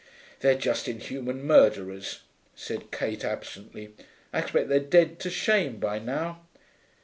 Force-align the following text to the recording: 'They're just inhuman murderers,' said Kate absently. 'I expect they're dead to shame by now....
'They're 0.39 0.55
just 0.55 0.87
inhuman 0.87 1.43
murderers,' 1.45 2.21
said 2.55 2.89
Kate 2.91 3.23
absently. 3.23 3.93
'I 4.33 4.39
expect 4.39 4.67
they're 4.67 4.79
dead 4.79 5.19
to 5.19 5.29
shame 5.29 5.77
by 5.77 5.99
now.... 5.99 6.41